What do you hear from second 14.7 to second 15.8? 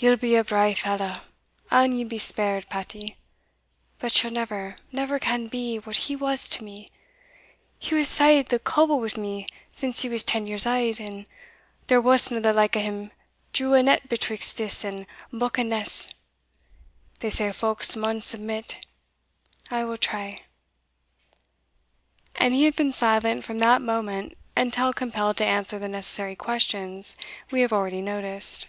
and Buchan